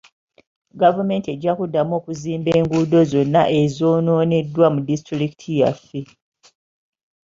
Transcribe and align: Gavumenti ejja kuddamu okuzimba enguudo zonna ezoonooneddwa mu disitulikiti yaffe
Gavumenti 0.81 1.27
ejja 1.33 1.51
kuddamu 1.57 1.93
okuzimba 1.99 2.49
enguudo 2.59 2.99
zonna 3.11 3.41
ezoonooneddwa 3.61 4.65
mu 4.73 4.79
disitulikiti 4.89 5.49
yaffe 5.61 6.01